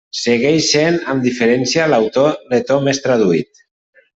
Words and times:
Segueix 0.19 0.69
sent 0.69 0.97
amb 1.13 1.27
diferència 1.27 1.87
l'autor 1.93 2.35
letó 2.55 2.81
més 2.89 3.03
traduït. 3.07 3.63